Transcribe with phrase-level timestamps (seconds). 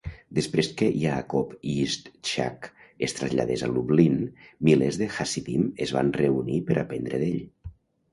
[0.35, 2.65] Després que Yaakov Yitzchak
[3.07, 4.15] es traslladés a Lublin,
[4.69, 7.39] milers de hasidim es van reunir per aprendre d'ell.